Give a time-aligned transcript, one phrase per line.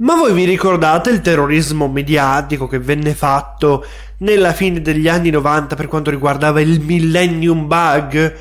[0.00, 3.84] Ma voi vi ricordate il terrorismo mediatico che venne fatto
[4.18, 8.36] nella fine degli anni 90 per quanto riguardava il Millennium Bug?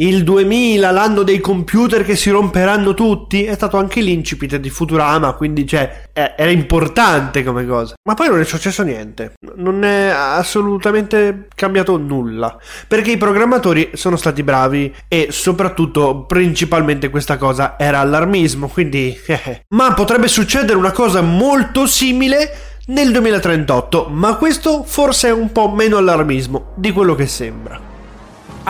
[0.00, 5.34] Il 2000, l'anno dei computer che si romperanno tutti, è stato anche l'incipit di Futurama,
[5.34, 7.96] quindi cioè, era importante come cosa.
[8.04, 12.56] Ma poi non è successo niente, non è assolutamente cambiato nulla,
[12.88, 19.14] perché i programmatori sono stati bravi e soprattutto, principalmente questa cosa era allarmismo, quindi...
[19.26, 19.64] Eh.
[19.74, 25.70] Ma potrebbe succedere una cosa molto simile nel 2038, ma questo forse è un po'
[25.70, 27.89] meno allarmismo di quello che sembra.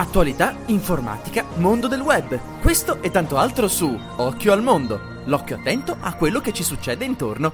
[0.01, 2.35] Attualità, informatica, mondo del web.
[2.59, 4.99] Questo e tanto altro su Occhio al mondo.
[5.25, 7.53] L'occhio attento a quello che ci succede intorno.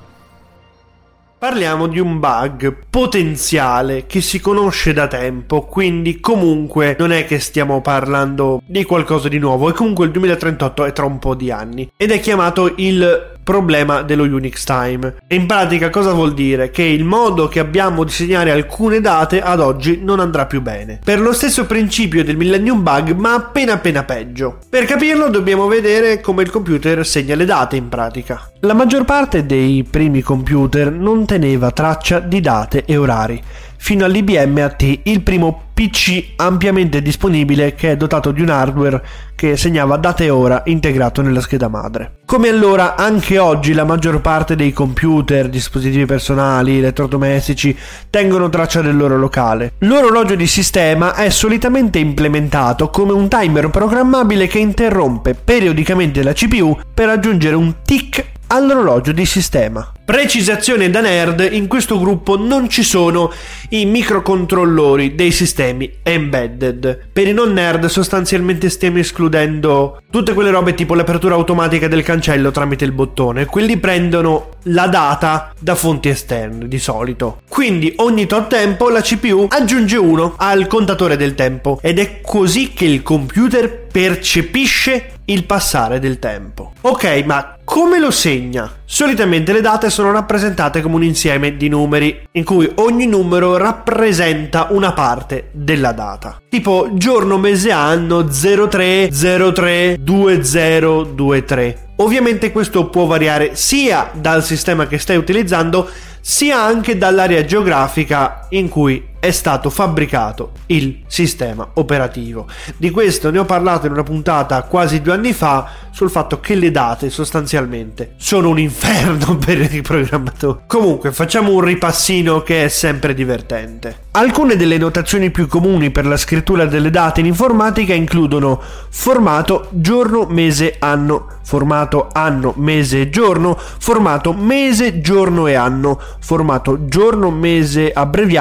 [1.38, 7.40] Parliamo di un bug potenziale che si conosce da tempo, quindi comunque non è che
[7.40, 11.52] stiamo parlando di qualcosa di nuovo e comunque il 2038 è tra un po' di
[11.52, 15.16] anni ed è chiamato il problema dello Unix time.
[15.26, 16.70] E in pratica cosa vuol dire?
[16.70, 21.00] Che il modo che abbiamo di segnare alcune date ad oggi non andrà più bene.
[21.02, 24.58] Per lo stesso principio del Millennium Bug, ma appena appena peggio.
[24.70, 28.52] Per capirlo dobbiamo vedere come il computer segna le date in pratica.
[28.62, 33.42] La maggior parte dei primi computer non teneva traccia di date e orari
[33.78, 39.04] fino all'IBM AT, il primo PC ampiamente disponibile che è dotato di un hardware
[39.36, 42.22] che segnava data e ora integrato nella scheda madre.
[42.26, 47.78] Come allora, anche oggi la maggior parte dei computer, dispositivi personali, elettrodomestici
[48.10, 49.74] tengono traccia del loro locale.
[49.80, 56.76] L'orologio di sistema è solitamente implementato come un timer programmabile che interrompe periodicamente la CPU
[56.92, 59.92] per aggiungere un tick all'orologio di sistema.
[60.04, 63.32] Precisazione da nerd, in questo gruppo non ci sono
[63.70, 67.10] i microcontrollori dei sistemi embedded.
[67.12, 72.52] Per i non nerd sostanzialmente stiamo escludendo tutte quelle robe tipo l'apertura automatica del cancello
[72.52, 77.42] tramite il bottone, quelli prendono la data da fonti esterne di solito.
[77.50, 82.72] Quindi ogni tot tempo la CPU aggiunge uno al contatore del tempo ed è così
[82.72, 86.72] che il computer percepisce il passare del tempo.
[86.82, 88.72] Ok, ma come lo segna?
[88.86, 94.68] Solitamente le date sono rappresentate come un insieme di numeri, in cui ogni numero rappresenta
[94.70, 96.42] una parte della data.
[96.48, 101.88] Tipo giorno, mese, anno 0303 2023.
[101.98, 105.90] Ovviamente questo può variare sia dal sistema che stai utilizzando,
[106.22, 112.48] sia anche dall'area geografica in cui è stato fabbricato il sistema operativo.
[112.78, 116.54] Di questo ne ho parlato in una puntata quasi due anni fa sul fatto che
[116.54, 120.60] le date sostanzialmente sono un inferno per i programmatori.
[120.68, 124.06] Comunque facciamo un ripassino che è sempre divertente.
[124.12, 130.26] Alcune delle notazioni più comuni per la scrittura delle date in informatica includono formato giorno,
[130.30, 138.37] mese, anno, formato anno, mese, giorno, formato mese, giorno e anno, formato giorno, mese abbreviato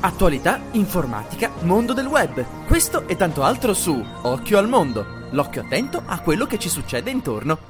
[0.00, 2.44] Attualità, informatica, mondo del web.
[2.66, 5.04] Questo e tanto altro su Occhio al mondo.
[5.32, 7.69] L'occhio attento a quello che ci succede intorno.